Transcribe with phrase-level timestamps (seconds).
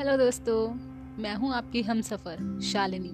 [0.00, 0.68] Hello दोस्तों।
[1.22, 3.08] मैं हूँ आपकी हम सफ़र शालिनी।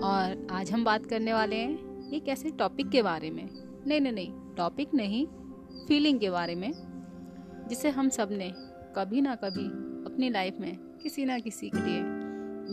[0.00, 3.48] और आज हम बात करने वाले हैं एक ऐसे टॉपिक के बारे में।
[3.86, 5.26] नहीं नहीं नहीं टॉपिक नहीं
[5.88, 6.72] फीलिंग के बारे में
[7.68, 8.52] जिसे हम सबने
[8.96, 9.66] कभी ना कभी
[10.04, 12.02] अपनी लाइफ में किसी ना किसी के लिए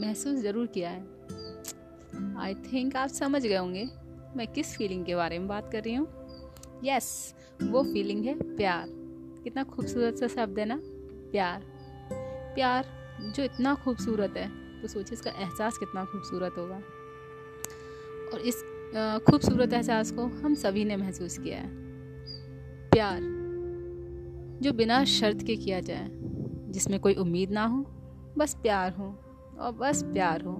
[0.02, 1.02] महसूस ज़रूर किया है।
[2.38, 3.89] आई थिंक आप समझ गए होंगे
[4.36, 6.07] मैं किस फीलिंग के बारे में बात कर रही हूँ।
[6.84, 8.86] यस yes, वो फीलिंग है प्यार।
[9.43, 10.79] कितना खूबसूरत सा शब्द है ना?
[11.32, 11.81] प्यार।
[12.55, 12.86] प्यार
[13.36, 14.50] जो इतना खूबसूरत है
[14.82, 16.75] तो सोचिए इसका एहसास कितना खूबसूरत होगा।
[18.33, 18.64] और इस
[19.25, 21.69] खूबसूरत एहसास को हम सभी ने महसूस किया है।
[22.92, 23.19] प्यार
[24.64, 26.09] जो बिना शर्त के किया जाए,
[26.71, 27.86] जिसमें कोई उम्मीद ना हो,
[28.37, 29.07] बस प्यार हो
[29.59, 30.54] और बस प्यार हो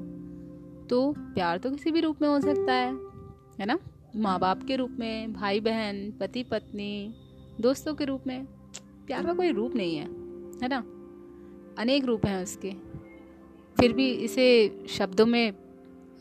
[0.90, 2.94] तो प्यार तो किसी भी रूप में हो सकता है
[3.60, 3.78] है ना?
[4.16, 7.14] माँ बाप के रूप में भाई बहन पति पत्नी
[7.62, 8.46] दोस्तों के रूप में,
[9.08, 10.06] प्यार का कोई रूप नहीं है
[10.64, 10.84] है ना?
[11.80, 12.72] अनेक रूप हैं उसके।
[13.78, 14.48] फिर भी इसे
[14.90, 15.54] शब्दों में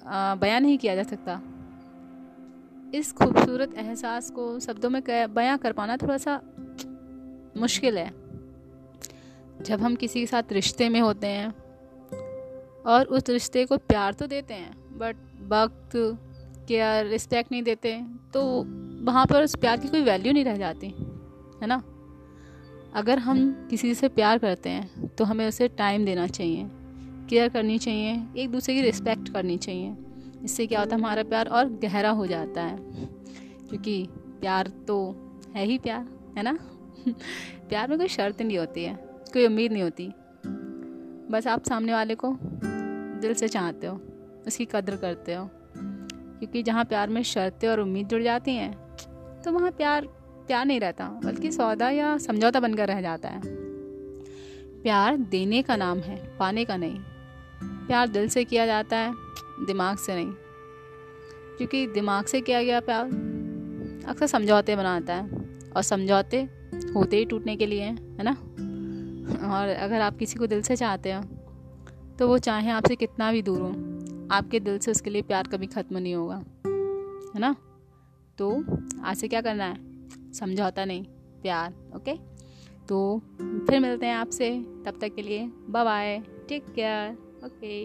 [0.05, 1.41] बयान नहीं किया जा सकता।
[2.95, 5.03] इस खूबसूरत एहसास को शब्दों में
[5.35, 6.41] बयां कर पाना थोड़ा सा
[7.57, 8.09] मुश्किल है।
[9.65, 11.49] जब हम किसी के साथ रिश्ते में होते हैं
[12.87, 15.17] और उस रिश्ते को प्यार तो देते हैं बट
[15.49, 15.97] वक्त
[16.69, 17.99] केयर रिस्पेक्ट नहीं देते
[18.35, 18.43] तो
[19.05, 20.89] वहाँ पर उस प्यार की कोई वैल्यू नहीं रह जाती,
[21.63, 21.83] है ना?
[22.95, 26.69] अगर हम किसी से प्यार करते हैं तो हमें उसे टाइम देना चाहिए
[27.29, 29.97] केयर करनी चाहिए, एक दूसरे की रिस्पेक्ट करनी चाहिए।
[30.45, 32.77] इससे क्या होता है, हमारा प्यार और गहरा हो जाता है।
[33.69, 35.17] क्योंकि प्यार तो
[35.55, 36.59] है ही प्यार, है ना?
[37.69, 38.95] प्यार में कोई शर्त नहीं होती है,
[39.33, 40.13] कोई उम्मीद नहीं होती।
[41.31, 42.39] बस आप सामने वाले को
[43.23, 44.01] दिल से चाहते हो,
[44.47, 45.51] उसकी कदर करते हो।
[46.39, 48.73] क्योंकि जहाँ प्यार में शर्तें और उम्मीद जुड़ जाती हैं
[49.45, 50.09] तो वहाँ प्यार
[50.51, 53.41] प्यार नहीं रहता, बल्कि सौदा या समझौता बनकर रह जाता है।
[54.83, 56.99] प्यार देने का नाम है, पाने का नहीं।
[57.87, 59.13] प्यार दिल से किया जाता है,
[59.67, 60.33] दिमाग से नहीं।
[61.59, 63.05] क्योंकि दिमाग से किया गया प्यार
[64.09, 65.29] अक्सर समझौते बनाता है,
[65.77, 66.41] और समझौते
[66.95, 68.33] होते ही टूटने के लिए, है ना?
[69.51, 71.23] और अगर आप किसी को दिल से चाहते हो
[72.19, 73.69] तो वो चाहे आपसे कितना भी दूर हो,
[74.33, 76.37] आपके दिल से उसके लिए प्यार कभी ख़त्म नहीं होगा,
[77.35, 77.55] है ना?
[78.39, 78.51] तो
[79.05, 79.90] आज से क्या करना है?
[80.35, 81.05] समझौता नहीं,
[81.43, 82.15] प्यार ओके
[82.89, 82.99] तो
[83.39, 84.51] फिर मिलते हैं आपसे,
[84.87, 86.19] तब तक के लिए bye bye
[86.49, 87.79] take care okay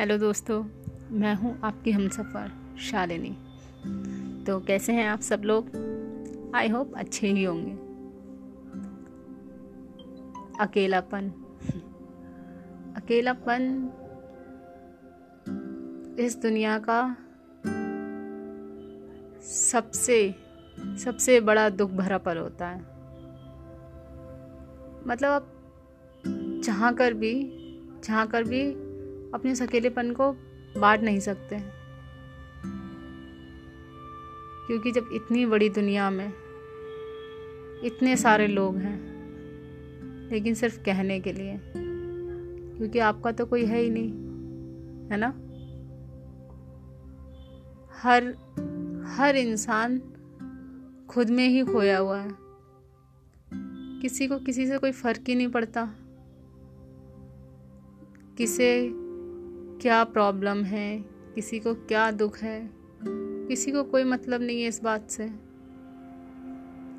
[0.00, 0.62] hello दोस्तों,
[1.10, 2.50] मैं हूँ आपकी हम सफ़र
[2.80, 3.30] शालिनी।
[4.44, 5.70] तो कैसे हैं आप सब लोग?
[6.54, 7.72] आई होप अच्छे ही होंगे।
[10.60, 11.32] अकेलापन
[13.06, 13.90] अकेलापन
[16.18, 17.16] इस दुनिया का
[19.42, 20.34] सबसे
[21.04, 22.80] सबसे बड़ा दुख भरा पल होता है।
[25.06, 25.54] मतलब आप
[26.64, 27.50] जहाँ कर भी,
[28.04, 28.72] जहाँ कर भी
[29.34, 30.32] अपने उस अकेलेपन को
[30.80, 31.58] बांट नहीं सकते।
[34.66, 36.32] क्योंकि जब इतनी बड़ी दुनिया में
[37.84, 39.00] इतने सारे लोग हैं,
[40.30, 41.85] लेकिन सिर्फ़ कहने के लिए।
[42.76, 44.10] क्योंकि आपका तो कोई है ही नहीं,
[45.10, 45.28] है ना?
[48.02, 48.46] हर
[49.06, 49.98] हर इंसान
[51.08, 52.30] खुद में ही खोया हुआ है।
[54.02, 55.94] किसी को, किसी से कोई फ़र्क ही नहीं पड़ता।
[58.38, 58.90] किसे
[59.80, 61.04] क्या प्रॉब्लम है,
[61.34, 62.70] किसी को क्या दुख है,
[63.48, 65.24] किसी को कोई मतलब नहीं है इस बात से।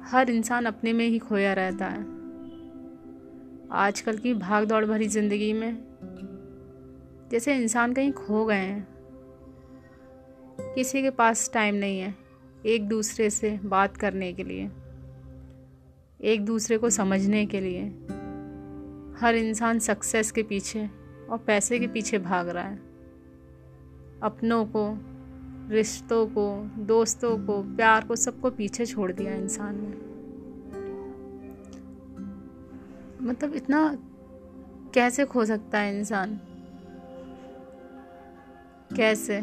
[0.03, 2.16] हर इंसान अपने में ही खोया रहता है।
[3.72, 5.78] आजकल की भाग दौड़ भरी ज़िंदगी में।
[7.31, 8.88] जैसे इंसान कहीं खो गए हैं।
[10.75, 12.16] किसी के पास टाइम नहीं है,
[12.66, 14.69] एक दूसरे से बात करने के लिए,
[16.22, 17.84] एक दूसरे को समझने के लिए।
[19.22, 20.90] हर इंसान सक्सेस के पीछे
[21.29, 22.78] और पैसे के पीछे भाग रहा है।
[24.23, 24.97] अपनों को,
[25.69, 30.16] रिश्तों को, दोस्तों को, प्यार को सबको पीछे छोड़ दिया इंसान ने।
[33.28, 33.97] मतलब इतना
[34.94, 36.40] कैसे खो सकता है इंसान?
[38.96, 39.41] कैसे?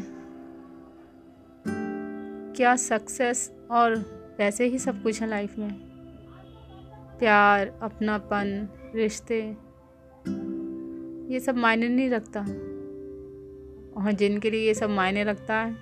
[2.57, 3.97] क्या सक्सेस और
[4.39, 5.73] पैसे ही सब कुछ है लाइफ में?
[7.19, 9.57] प्यार, अपनापन, रिश्ते,
[11.35, 12.41] ये सब मायने नहीं रखता।
[13.97, 15.75] और जिनके लिए ये सब मायने रखता है,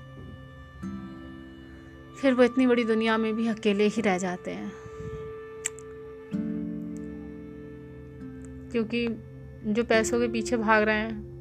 [2.16, 4.81] फिर वो इतनी बड़ी दुनिया में भी अकेले ही रह जाते हैं।
[8.72, 9.08] क्योंकि
[9.66, 11.32] जो पैसों के पीछे भाग रहे हैं,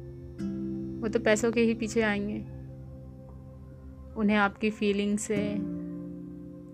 [1.00, 2.38] वो तो पैसों के ही पीछे आएँगे।
[4.20, 5.54] उन्हें आपकी फीलिंग से,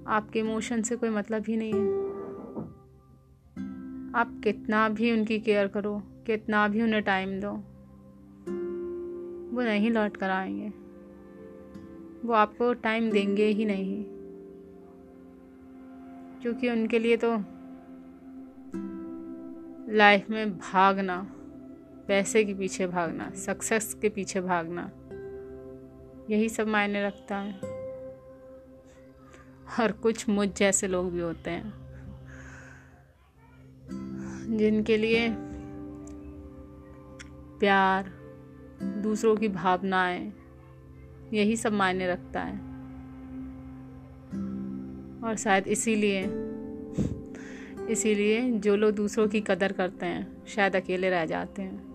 [0.07, 2.09] आपके इमोशन से कोई मतलब ही नहीं है।
[4.15, 7.51] आप कितना भी उनकी केयर करो, कितना भी उन्हें टाइम दो,
[9.57, 10.69] वो नहीं लौट कर आएँगे।
[12.27, 14.05] वो आपको टाइम देंगे ही नहीं।
[16.43, 17.58] क्योंकि उनके लिए तो
[19.89, 21.17] लाइफ में भागना,
[22.09, 24.91] पैसे के पीछे भागना सक्सेस के पीछे भागना,
[26.31, 27.55] यही सब मायने रखता है।
[29.81, 31.73] और कुछ मुझ जैसे लोग भी होते हैं,
[34.57, 35.29] जिनके लिए
[37.59, 38.11] प्यार,
[38.83, 40.33] दूसरों की भावनाएँ,
[41.33, 42.59] यही सब मायने रखता है।
[45.25, 46.23] और शायद इसीलिए
[47.91, 51.88] इसीलिए जो लोग दूसरों की कदर करते हैं शायद अकेले रह जाते हैं।